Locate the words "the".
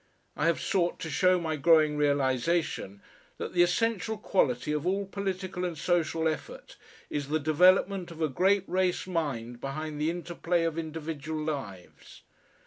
3.53-3.61, 7.27-7.39, 10.01-10.09